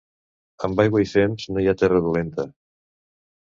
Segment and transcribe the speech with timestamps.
[0.67, 2.49] Amb aigua i fems no hi ha terra dolenta.